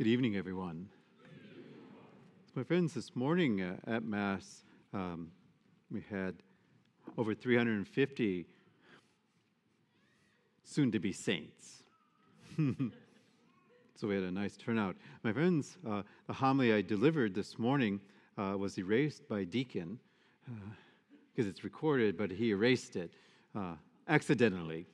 [0.00, 0.88] Good evening, everyone.
[2.54, 5.30] My friends, this morning uh, at Mass, um,
[5.90, 6.36] we had
[7.18, 8.46] over 350
[10.64, 11.82] soon to be saints.
[12.56, 14.96] so we had a nice turnout.
[15.22, 18.00] My friends, uh, the homily I delivered this morning
[18.38, 19.98] uh, was erased by Deacon
[20.46, 23.12] because uh, it's recorded, but he erased it
[23.54, 23.74] uh,
[24.08, 24.86] accidentally.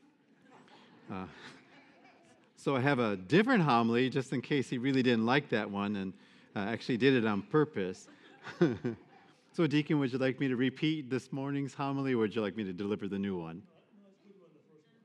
[2.66, 5.94] So I have a different homily just in case he really didn't like that one
[5.94, 6.12] and
[6.56, 8.08] uh, actually did it on purpose.
[9.52, 12.56] so, Deacon, would you like me to repeat this morning's homily or would you like
[12.56, 13.62] me to deliver the new one?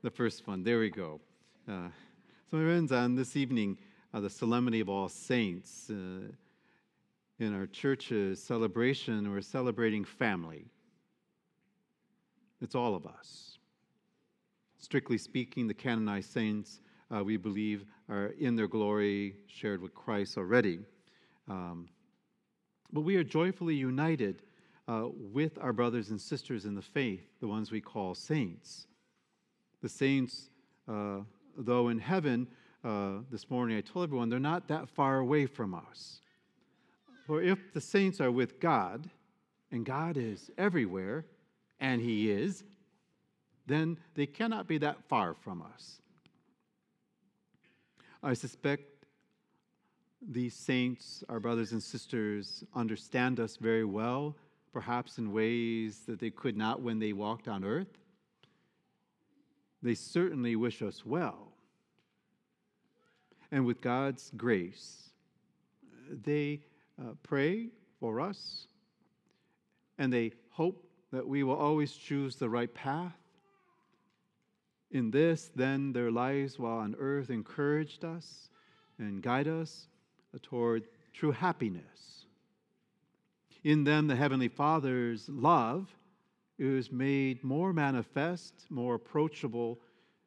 [0.02, 1.20] The first one, there we go.
[1.68, 1.86] Uh,
[2.50, 3.78] so, my friends, on this evening,
[4.12, 6.32] uh, the Solemnity of All Saints, uh,
[7.38, 10.64] in our church's celebration, we're celebrating family.
[12.60, 13.58] It's all of us.
[14.80, 16.80] Strictly speaking, the canonized saints
[17.14, 20.80] uh, we believe are in their glory shared with Christ already.
[21.48, 21.88] Um,
[22.92, 24.42] but we are joyfully united
[24.88, 28.86] uh, with our brothers and sisters in the faith, the ones we call saints.
[29.82, 30.50] The saints,
[30.88, 31.20] uh,
[31.56, 32.48] though in heaven,
[32.84, 36.20] uh, this morning I told everyone, they're not that far away from us.
[37.26, 39.08] For if the saints are with God,
[39.70, 41.24] and God is everywhere,
[41.80, 42.64] and He is,
[43.66, 46.01] then they cannot be that far from us.
[48.22, 48.84] I suspect
[50.20, 54.36] these saints, our brothers and sisters, understand us very well,
[54.72, 57.98] perhaps in ways that they could not when they walked on earth.
[59.82, 61.48] They certainly wish us well.
[63.50, 65.10] And with God's grace,
[66.08, 66.60] they
[67.00, 68.68] uh, pray for us
[69.98, 73.16] and they hope that we will always choose the right path
[74.92, 78.50] in this, then, their lives while on earth encouraged us
[78.98, 79.88] and guide us
[80.42, 80.84] toward
[81.14, 82.26] true happiness.
[83.64, 85.96] In them, the Heavenly Father's love
[86.58, 89.80] is made more manifest, more approachable,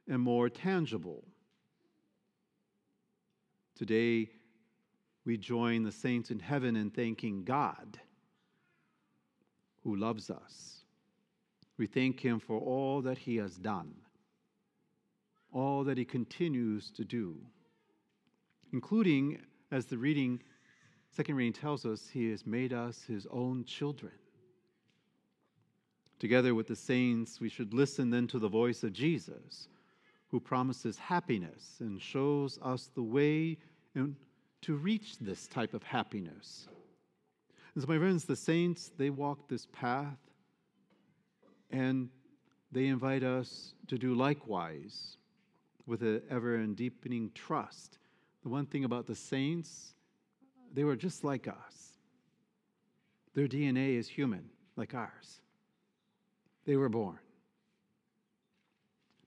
[0.07, 1.23] and more tangible.
[3.75, 4.29] Today,
[5.25, 7.99] we join the saints in heaven in thanking God
[9.83, 10.77] who loves us.
[11.77, 13.93] We thank Him for all that He has done
[15.55, 17.33] all that he continues to do,
[18.73, 19.39] including,
[19.71, 20.41] as the reading,
[21.09, 24.11] second reading tells us, he has made us his own children.
[26.19, 29.69] Together with the saints, we should listen then to the voice of Jesus,
[30.27, 33.57] who promises happiness and shows us the way
[34.61, 36.67] to reach this type of happiness.
[37.73, 40.17] And so, my friends, the saints, they walk this path
[41.71, 42.09] and
[42.73, 45.17] they invite us to do likewise
[45.85, 47.97] with an ever and deepening trust.
[48.43, 49.93] The one thing about the saints,
[50.73, 51.97] they were just like us.
[53.33, 55.41] Their DNA is human, like ours.
[56.65, 57.19] They were born.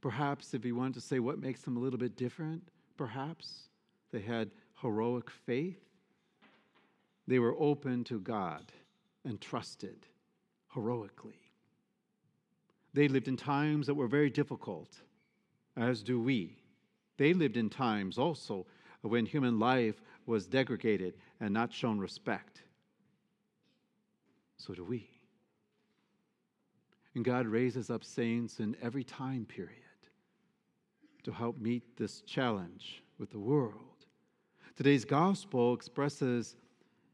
[0.00, 3.68] Perhaps, if you want to say what makes them a little bit different, perhaps
[4.12, 5.82] they had heroic faith.
[7.26, 8.72] They were open to God
[9.24, 10.06] and trusted
[10.72, 11.52] heroically.
[12.94, 14.98] They lived in times that were very difficult
[15.78, 16.56] as do we.
[17.16, 18.66] They lived in times also
[19.02, 22.62] when human life was degraded and not shown respect.
[24.56, 25.08] So do we.
[27.14, 29.74] And God raises up saints in every time period
[31.22, 33.74] to help meet this challenge with the world.
[34.76, 36.56] Today's gospel expresses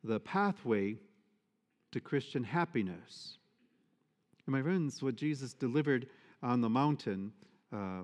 [0.03, 0.97] the pathway
[1.93, 3.39] to Christian happiness.
[4.47, 6.09] And my friends, what Jesus delivered
[6.43, 7.33] on the mountain
[7.73, 8.03] uh,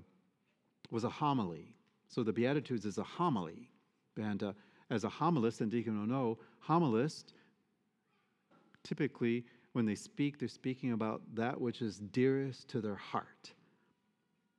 [0.91, 1.75] was a homily.
[2.09, 3.71] So the Beatitudes is a homily.
[4.17, 4.53] And uh,
[4.91, 7.33] as a homilist, and Deacon will know, homilist,
[8.83, 13.53] typically when they speak, they're speaking about that which is dearest to their heart.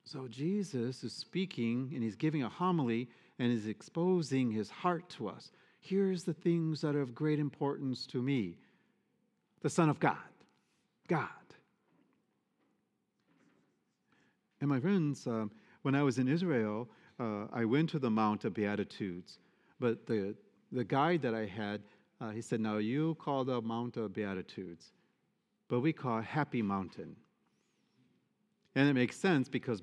[0.06, 3.10] So Jesus is speaking and he's giving a homily
[3.40, 5.52] and is exposing his heart to us.
[5.80, 8.58] Here's the things that are of great importance to me
[9.62, 10.18] the Son of God,
[11.08, 11.28] God.
[14.60, 16.90] And my friends, um, when I was in Israel,
[17.20, 19.40] uh, I went to the Mount of Beatitudes,
[19.80, 20.36] but the,
[20.72, 21.82] the guide that I had,
[22.20, 24.92] uh, he said, Now you call the Mount of Beatitudes,
[25.68, 27.16] but we call it Happy Mountain.
[28.76, 29.82] And it makes sense because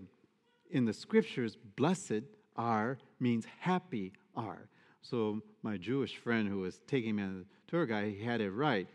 [0.71, 2.23] in the scriptures, blessed
[2.57, 4.69] are means happy are.
[5.03, 8.51] So my Jewish friend who was taking me on the tour guide, he had it
[8.51, 8.89] right.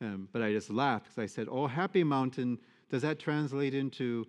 [0.00, 2.58] Um, but I just laughed because I said, Oh, happy mountain,
[2.90, 4.26] does that translate into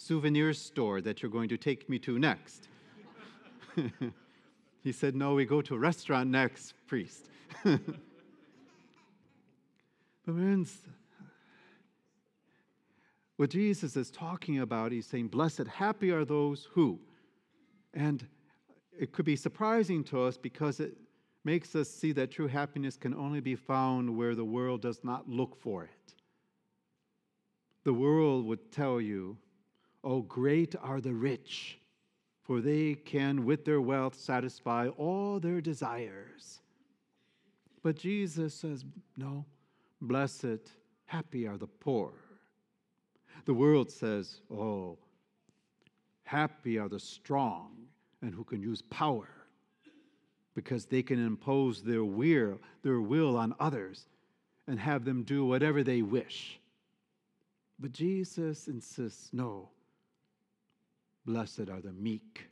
[0.00, 2.68] souvenir store that you're going to take me to next.
[4.82, 7.26] He said, No, we go to a restaurant next, priest.
[7.64, 7.80] but,
[10.24, 10.78] friends,
[13.36, 16.98] what Jesus is talking about, he's saying, Blessed, happy are those who.
[17.92, 18.26] And
[18.98, 20.96] it could be surprising to us because it
[21.44, 25.28] makes us see that true happiness can only be found where the world does not
[25.28, 26.14] look for it.
[27.84, 29.38] The world would tell you,
[30.02, 31.78] Oh, great are the rich,
[32.42, 36.60] for they can with their wealth satisfy all their desires.
[37.82, 38.84] But Jesus says,
[39.16, 39.44] No,
[40.00, 40.70] blessed,
[41.06, 42.12] happy are the poor.
[43.44, 44.98] The world says, Oh,
[46.24, 47.72] happy are the strong
[48.22, 49.28] and who can use power
[50.54, 54.06] because they can impose their will, their will on others
[54.66, 56.60] and have them do whatever they wish.
[57.78, 59.70] But Jesus insists no,
[61.24, 62.46] blessed are the meek.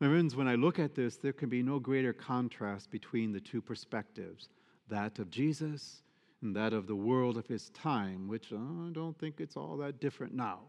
[0.00, 3.40] My friends, when I look at this, there can be no greater contrast between the
[3.40, 4.48] two perspectives
[4.88, 6.02] that of Jesus
[6.42, 9.76] and that of the world of his time, which uh, I don't think it's all
[9.78, 10.60] that different now.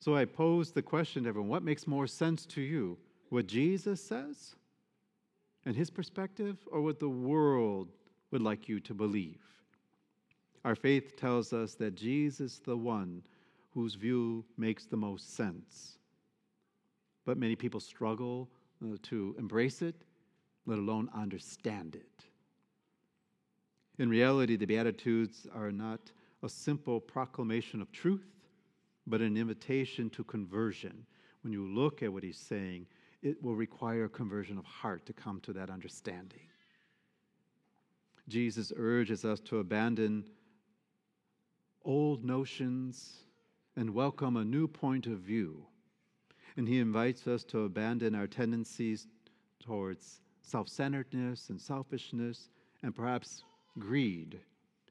[0.00, 2.96] So I pose the question to everyone what makes more sense to you?
[3.28, 4.54] What Jesus says
[5.66, 7.88] and his perspective, or what the world
[8.30, 9.42] would like you to believe?
[10.68, 13.22] Our faith tells us that Jesus, is the one
[13.72, 15.96] whose view makes the most sense.
[17.24, 18.50] But many people struggle
[18.84, 19.94] uh, to embrace it,
[20.66, 22.26] let alone understand it.
[23.98, 26.12] In reality, the Beatitudes are not
[26.42, 28.28] a simple proclamation of truth,
[29.06, 31.06] but an invitation to conversion.
[31.44, 32.84] When you look at what he's saying,
[33.22, 36.46] it will require conversion of heart to come to that understanding.
[38.28, 40.26] Jesus urges us to abandon
[41.88, 43.24] old notions
[43.74, 45.64] and welcome a new point of view.
[46.58, 49.06] And he invites us to abandon our tendencies
[49.58, 52.50] towards self centeredness and selfishness
[52.82, 53.42] and perhaps
[53.78, 54.38] greed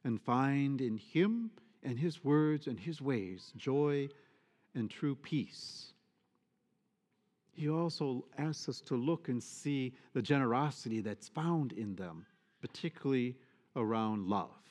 [0.06, 1.52] and find in him
[1.84, 4.10] and his words and his ways joy
[4.74, 5.94] and true peace.
[7.52, 12.26] He also asks us to look and see the generosity that's found in them,
[12.60, 13.36] particularly
[13.76, 14.67] around love.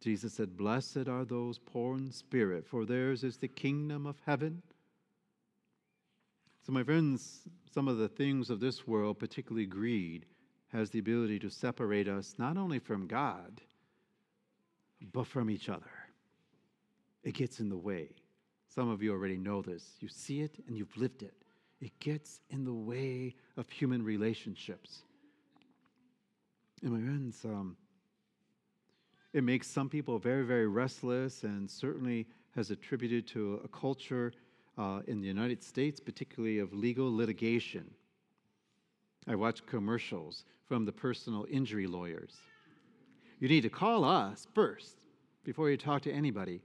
[0.00, 4.62] Jesus said, Blessed are those poor in spirit, for theirs is the kingdom of heaven.
[6.64, 7.42] So, my friends,
[7.72, 10.26] some of the things of this world, particularly greed,
[10.72, 13.60] has the ability to separate us not only from God,
[15.12, 15.90] but from each other.
[17.22, 18.08] It gets in the way.
[18.74, 19.96] Some of you already know this.
[20.00, 21.34] You see it and you've lived it.
[21.80, 25.02] It gets in the way of human relationships.
[26.82, 27.76] And my friends, um,
[29.32, 34.32] it makes some people very, very restless and certainly has attributed to a culture
[34.76, 37.88] uh, in the United States, particularly of legal litigation.
[39.28, 42.36] I watch commercials from the personal injury lawyers.
[43.38, 44.96] You need to call us first
[45.44, 46.60] before you talk to anybody.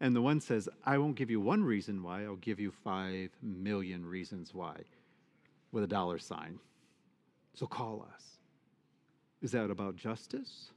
[0.00, 3.30] And the one says, I won't give you one reason why, I'll give you five
[3.42, 4.76] million reasons why,
[5.72, 6.58] with a dollar sign.
[7.54, 8.22] So call us.
[9.42, 10.70] Is that about justice?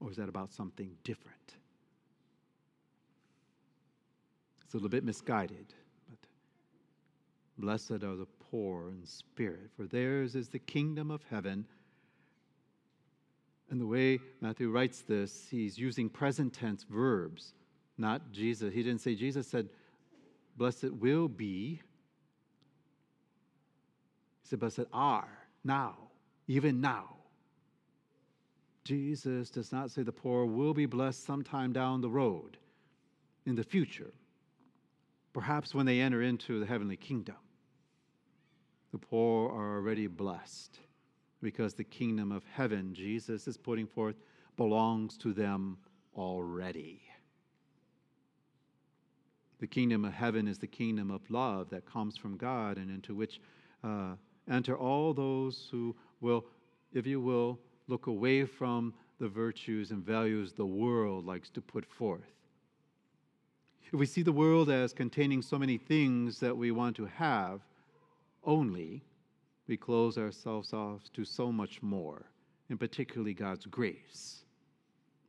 [0.00, 1.36] Or is that about something different?
[4.64, 5.74] It's a little bit misguided,
[6.08, 6.18] but
[7.58, 11.66] blessed are the poor in spirit, for theirs is the kingdom of heaven.
[13.68, 17.52] And the way Matthew writes this, he's using present tense verbs,
[17.98, 18.72] not Jesus.
[18.72, 19.68] He didn't say, Jesus said,
[20.56, 21.80] blessed will be.
[24.42, 25.28] He said, blessed are,
[25.62, 25.96] now,
[26.48, 27.16] even now.
[28.90, 32.56] Jesus does not say the poor will be blessed sometime down the road
[33.46, 34.10] in the future,
[35.32, 37.36] perhaps when they enter into the heavenly kingdom.
[38.90, 40.80] The poor are already blessed
[41.40, 44.16] because the kingdom of heaven, Jesus is putting forth,
[44.56, 45.78] belongs to them
[46.16, 47.00] already.
[49.60, 53.14] The kingdom of heaven is the kingdom of love that comes from God and into
[53.14, 53.40] which
[53.84, 54.14] uh,
[54.50, 56.44] enter all those who will,
[56.92, 61.84] if you will, look away from the virtues and values the world likes to put
[61.84, 62.32] forth.
[63.92, 67.60] If we see the world as containing so many things that we want to have
[68.44, 69.02] only,
[69.66, 72.26] we close ourselves off to so much more,
[72.68, 74.44] and particularly God's grace,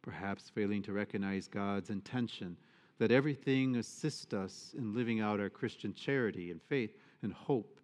[0.03, 2.55] perhaps failing to recognize God's intention
[2.99, 7.79] that everything assist us in living out our Christian charity and faith and hope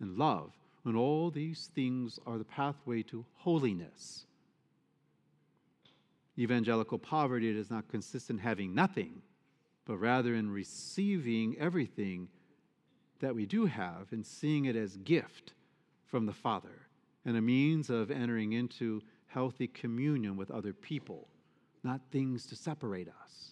[0.00, 0.52] and love.
[0.88, 4.24] And all these things are the pathway to holiness.
[6.38, 9.20] Evangelical poverty does not consist in having nothing,
[9.84, 12.28] but rather in receiving everything
[13.20, 15.52] that we do have and seeing it as gift
[16.06, 16.86] from the Father
[17.26, 21.28] and a means of entering into healthy communion with other people,
[21.84, 23.50] not things to separate us.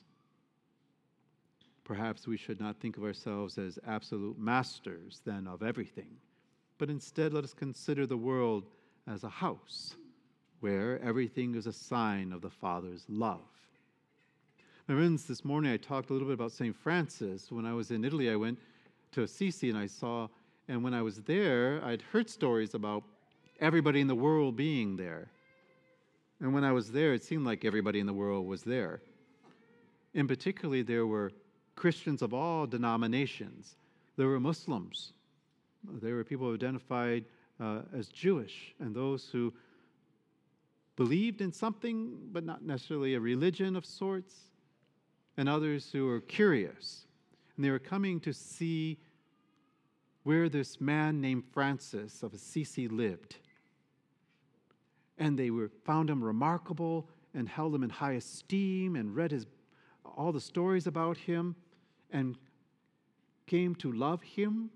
[1.85, 6.17] Perhaps we should not think of ourselves as absolute masters then of everything,
[6.79, 8.65] but instead let us consider the world
[9.07, 9.95] as a house
[10.61, 13.41] where everything is a sign of the Father's love.
[14.89, 16.75] My friends, this morning I talked a little bit about St.
[16.75, 17.51] Francis.
[17.51, 18.59] When I was in Italy, I went
[19.13, 20.29] to Assisi and I saw,
[20.69, 23.03] and when I was there, I'd heard stories about
[23.61, 25.29] everybody in the world being there.
[26.41, 29.01] And when I was there, it seemed like everybody in the world was there.
[30.15, 31.33] In particularly, there were
[31.75, 33.77] Christians of all denominations.
[34.17, 35.13] There were Muslims.
[35.91, 37.25] There were people who identified
[37.61, 39.53] uh, as Jewish and those who
[40.97, 44.35] believed in something, but not necessarily a religion of sorts,
[45.37, 47.07] and others who were curious.
[47.57, 48.99] And they were coming to see
[50.23, 53.37] where this man named Francis of Assisi lived.
[55.19, 59.47] And they were, found him remarkable and held him in high esteem and read his,
[60.05, 61.55] all the stories about him
[62.11, 62.37] and
[63.47, 64.71] came to love him.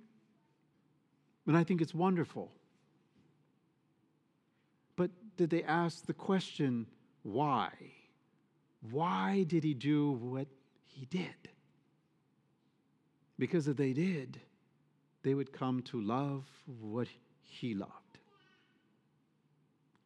[1.50, 2.52] And I think it's wonderful.
[4.94, 6.86] But did they ask the question,
[7.24, 7.70] why?
[8.88, 10.46] Why did he do what
[10.86, 11.50] he did?
[13.36, 14.38] Because if they did,
[15.24, 16.44] they would come to love
[16.80, 17.08] what
[17.42, 18.20] he loved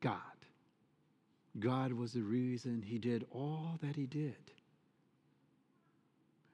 [0.00, 0.16] God.
[1.60, 4.50] God was the reason he did all that he did.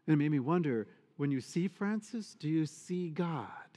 [0.09, 3.70] And it made me wonder when you see Francis, do you see God?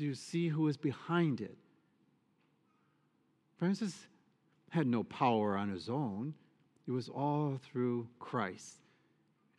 [0.00, 1.58] Do you see who is behind it?
[3.58, 4.06] Francis
[4.70, 6.32] had no power on his own,
[6.88, 8.78] it was all through Christ.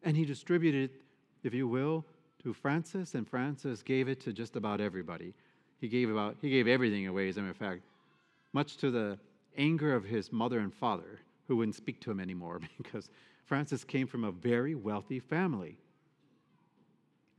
[0.01, 1.01] And he distributed, it,
[1.43, 2.07] if you will,
[2.41, 5.35] to Francis, and Francis gave it to just about everybody.
[5.79, 7.83] He gave about he gave everything away, as a matter of fact,
[8.51, 9.19] much to the
[9.59, 13.11] anger of his mother and father, who wouldn't speak to him anymore because
[13.45, 15.77] Francis came from a very wealthy family.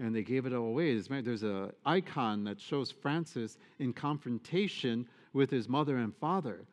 [0.02, 0.98] And they gave it all away.
[0.98, 6.64] There's an icon that shows Francis in confrontation with his mother and father.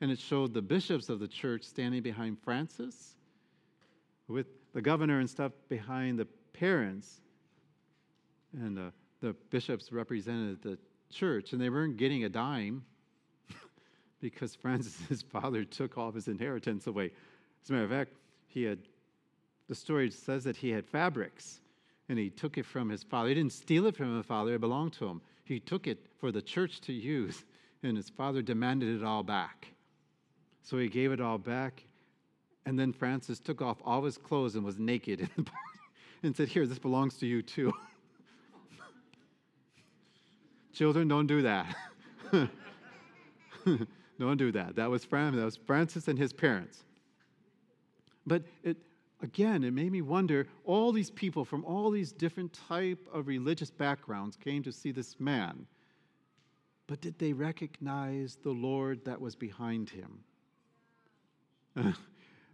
[0.00, 3.14] And it showed the bishops of the church standing behind Francis,
[4.26, 7.20] with the governor and stuff behind the parents.
[8.52, 10.78] And uh, the bishops represented the
[11.12, 12.84] church, and they weren't getting a dime
[14.20, 17.12] because Francis's father took all of his inheritance away.
[17.62, 18.14] As a matter of fact,
[18.48, 18.80] he had,
[19.68, 21.60] the story says that he had fabrics
[22.08, 23.28] and he took it from his father.
[23.28, 25.20] He didn't steal it from his father, it belonged to him.
[25.44, 27.44] He took it for the church to use,
[27.82, 29.68] and his father demanded it all back.
[30.62, 31.84] So he gave it all back,
[32.66, 35.62] and then Francis took off all his clothes and was naked in the party
[36.22, 37.72] and said, Here, this belongs to you too.
[40.72, 41.74] Children, don't do that.
[44.20, 44.76] don't do that.
[44.76, 46.84] That was, that was Francis and his parents.
[48.26, 48.76] But it,
[49.22, 53.70] again, it made me wonder all these people from all these different type of religious
[53.70, 55.66] backgrounds came to see this man.
[56.86, 60.20] But did they recognize the Lord that was behind him?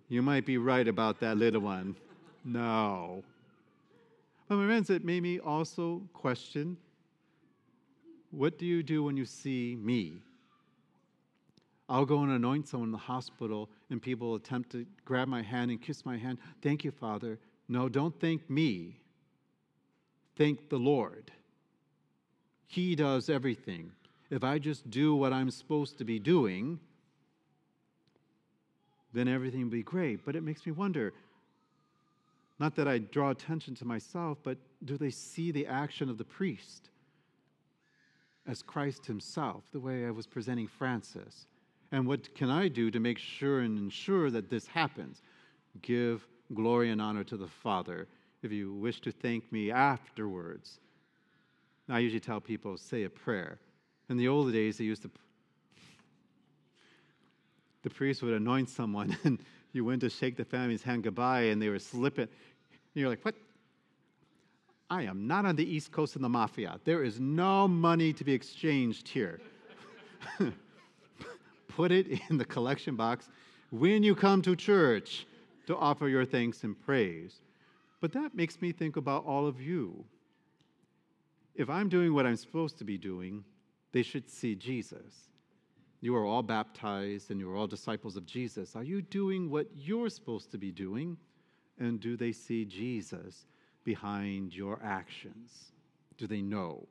[0.09, 1.97] you might be right about that little one.
[2.44, 3.23] No.
[4.49, 6.76] But my friends, it made me also question
[8.30, 10.16] what do you do when you see me?
[11.88, 15.71] I'll go and anoint someone in the hospital, and people attempt to grab my hand
[15.71, 16.38] and kiss my hand.
[16.62, 17.38] Thank you, Father.
[17.69, 19.00] No, don't thank me.
[20.37, 21.31] Thank the Lord.
[22.67, 23.93] He does everything.
[24.31, 26.81] If I just do what I'm supposed to be doing,
[29.12, 30.25] then everything will be great.
[30.25, 31.12] But it makes me wonder
[32.59, 36.25] not that I draw attention to myself, but do they see the action of the
[36.25, 36.88] priest
[38.47, 41.47] as Christ himself, the way I was presenting Francis?
[41.95, 45.23] And what can I do to make sure and ensure that this happens?
[45.81, 48.09] Give glory and honor to the Father.
[48.43, 50.81] If you wish to thank me afterwards,
[51.89, 53.61] I usually tell people, say a prayer.
[54.11, 55.11] In the old days, they used to,
[57.85, 59.39] the priest would anoint someone, and
[59.73, 62.25] you went to shake the family's hand goodbye, and they were slipping.
[62.25, 62.31] And
[62.95, 63.37] you're like, what?
[64.91, 66.81] I am not on the East Coast in the mafia.
[66.83, 69.41] There is no money to be exchanged here.
[71.76, 73.28] put it in the collection box
[73.71, 75.26] when you come to church
[75.66, 77.40] to offer your thanks and praise.
[78.00, 80.04] But that makes me think about all of you.
[81.54, 83.45] If I'm doing what I'm supposed to be doing,
[83.93, 85.31] they should see Jesus.
[86.00, 88.76] You are all baptized and you are all disciples of Jesus.
[88.76, 91.16] Are you doing what you're supposed to be doing?
[91.78, 93.47] And do they see Jesus
[93.85, 95.73] behind your actions?
[96.19, 96.87] Do they know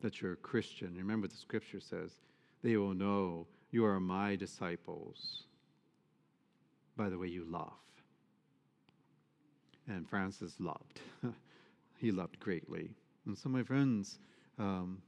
[0.00, 0.94] that you're a Christian?
[0.96, 2.12] Remember, the scripture says,
[2.62, 5.44] they will know you are my disciples
[6.96, 7.72] by the way you love.
[9.88, 11.00] And Francis loved.
[11.96, 12.90] he loved greatly.
[13.26, 14.18] And so, my friends,
[14.58, 15.00] um,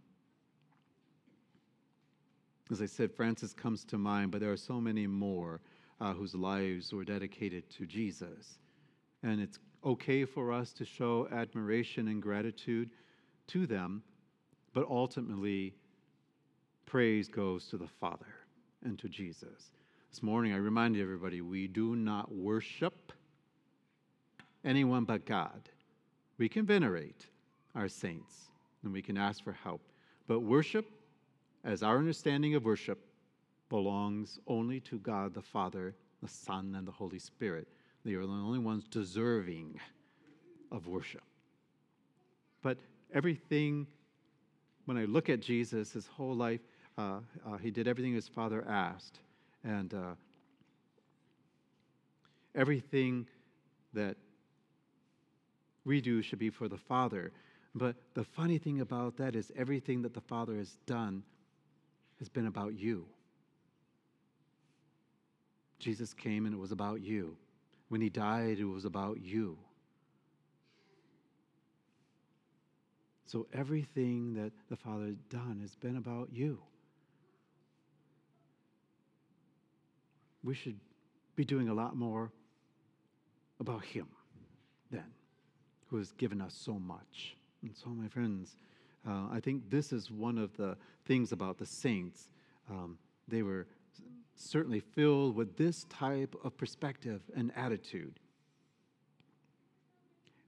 [2.71, 5.61] as I said, Francis comes to mind, but there are so many more
[6.00, 8.59] uh, whose lives were dedicated to Jesus.
[9.23, 12.90] And it's okay for us to show admiration and gratitude
[13.49, 14.02] to them,
[14.73, 15.75] but ultimately,
[16.87, 18.27] praise goes to the Father
[18.85, 19.71] and to Jesus.
[20.11, 23.12] This morning, I reminded everybody we do not worship
[24.65, 25.69] anyone but God.
[26.39, 27.27] We can venerate
[27.75, 28.51] our saints
[28.83, 29.81] and we can ask for help,
[30.27, 30.87] but worship,
[31.65, 32.99] as our understanding of worship,
[33.69, 37.69] belongs only to God the Father, the Son, and the Holy Spirit.
[38.05, 39.79] They are the only ones deserving
[40.71, 41.23] of worship.
[42.61, 42.79] But
[43.15, 43.87] everything,
[44.85, 46.61] when I look at Jesus, his whole life,
[47.02, 49.18] uh, uh, he did everything his Father asked.
[49.64, 50.14] And uh,
[52.54, 53.26] everything
[53.92, 54.16] that
[55.85, 57.32] we do should be for the Father.
[57.75, 61.23] But the funny thing about that is everything that the Father has done
[62.18, 63.06] has been about you.
[65.78, 67.37] Jesus came and it was about you.
[67.88, 69.59] When he died, it was about you.
[73.26, 76.59] So everything that the Father has done has been about you.
[80.43, 80.79] We should
[81.37, 82.33] be doing a lot more
[83.61, 84.07] about Him
[84.91, 85.11] then,
[85.89, 87.37] who has given us so much.
[87.63, 88.57] And so, my friends,
[89.07, 92.29] uh, I think this is one of the things about the saints.
[92.71, 93.67] Um, they were
[94.35, 98.19] certainly filled with this type of perspective and attitude.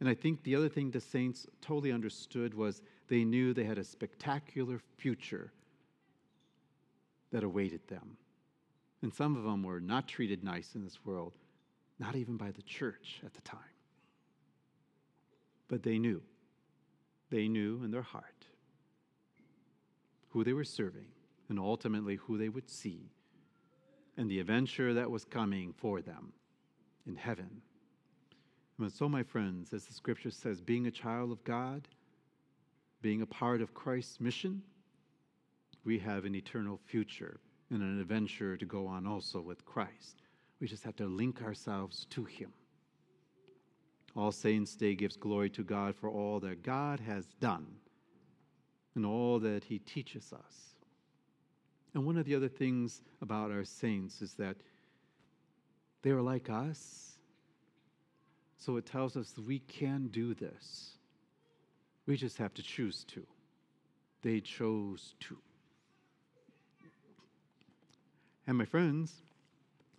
[0.00, 3.78] And I think the other thing the saints totally understood was they knew they had
[3.78, 5.52] a spectacular future
[7.30, 8.16] that awaited them.
[9.04, 11.34] And some of them were not treated nice in this world,
[11.98, 13.58] not even by the church at the time.
[15.68, 16.22] But they knew.
[17.28, 18.46] They knew in their heart
[20.30, 21.08] who they were serving
[21.50, 23.10] and ultimately who they would see
[24.16, 26.32] and the adventure that was coming for them
[27.06, 27.60] in heaven.
[28.78, 31.88] And so, my friends, as the scripture says, being a child of God,
[33.02, 34.62] being a part of Christ's mission,
[35.84, 37.38] we have an eternal future
[37.74, 40.22] and an adventure to go on also with Christ.
[40.60, 42.52] We just have to link ourselves to Him.
[44.16, 47.66] All Saints' Day gives glory to God for all that God has done
[48.94, 50.76] and all that He teaches us.
[51.94, 54.56] And one of the other things about our saints is that
[56.02, 57.18] they are like us.
[58.58, 60.96] So it tells us we can do this.
[62.06, 63.26] We just have to choose to.
[64.22, 65.38] They chose to.
[68.46, 69.22] And my friends,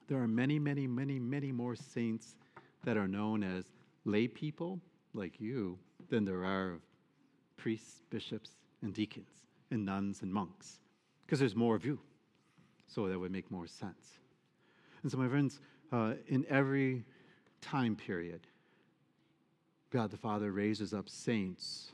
[0.08, 2.36] there are many, many, many, many more saints
[2.84, 3.65] that are known as
[4.03, 4.79] lay people
[5.13, 5.79] like you
[6.10, 6.79] than there are
[7.58, 8.51] priests, bishops,
[8.84, 10.79] and deacons, and nuns and monks
[11.25, 11.99] because there's more of you.
[12.88, 14.19] So that would make more sense.
[15.01, 15.60] And so, my friends,
[15.91, 17.03] uh, in every
[17.62, 18.41] time period,
[19.89, 21.91] God the Father raises up saints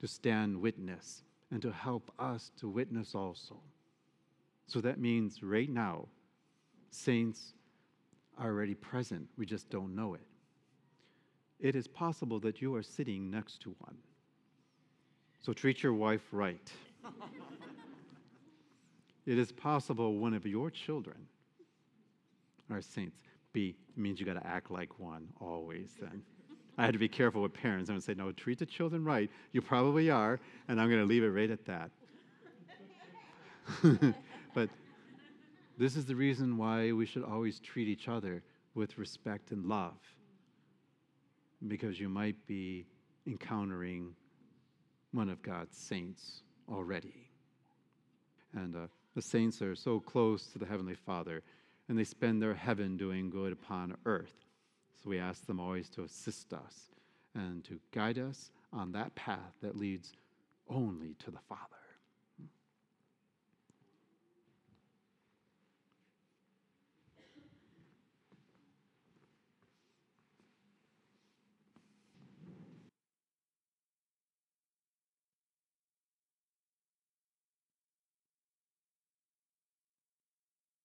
[0.00, 3.56] to stand witness and to help us to witness also.
[4.66, 6.06] So that means right now,
[6.90, 7.52] saints
[8.38, 9.28] are already present.
[9.36, 10.26] We just don't know it.
[11.58, 13.96] It is possible that you are sitting next to one.
[15.40, 16.70] So treat your wife right.
[19.26, 21.16] It is possible one of your children
[22.70, 23.18] are saints.
[23.52, 26.22] B means you got to act like one always then.
[26.78, 27.90] I had to be careful with parents.
[27.90, 29.28] I would say, no, treat the children right.
[29.50, 31.90] You probably are, and I'm going to leave it right at that.
[34.56, 34.70] but
[35.76, 38.42] this is the reason why we should always treat each other
[38.74, 39.98] with respect and love,
[41.68, 42.86] because you might be
[43.26, 44.14] encountering
[45.12, 46.40] one of God's saints
[46.72, 47.28] already.
[48.54, 51.42] And uh, the saints are so close to the Heavenly Father,
[51.90, 54.46] and they spend their heaven doing good upon earth.
[55.02, 56.92] So we ask them always to assist us
[57.34, 60.14] and to guide us on that path that leads
[60.70, 61.76] only to the Father.